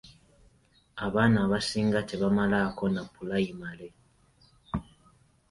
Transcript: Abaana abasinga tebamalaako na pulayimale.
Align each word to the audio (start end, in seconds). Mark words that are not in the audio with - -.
Abaana 1.05 1.37
abasinga 1.45 1.99
tebamalaako 2.09 2.85
na 2.93 3.03
pulayimale. 3.13 3.87